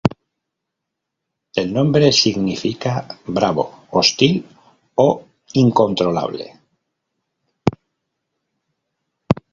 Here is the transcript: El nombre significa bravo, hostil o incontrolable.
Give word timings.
El 1.63 1.69
nombre 1.75 2.09
significa 2.11 2.93
bravo, 3.27 3.67
hostil 3.91 4.43
o 4.95 5.07
incontrolable. 5.53 6.51